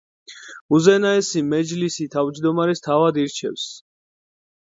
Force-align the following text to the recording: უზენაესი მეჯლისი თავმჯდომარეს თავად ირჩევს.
უზენაესი 0.77 1.43
მეჯლისი 1.49 2.07
თავმჯდომარეს 2.15 2.83
თავად 2.87 3.19
ირჩევს. 3.25 3.67